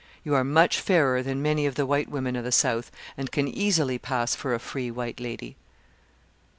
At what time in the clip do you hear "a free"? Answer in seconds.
4.55-4.89